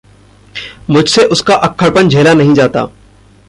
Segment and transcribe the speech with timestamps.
[0.89, 2.85] मुझसे उसका अक्खड़पन झेला नहीं जाता।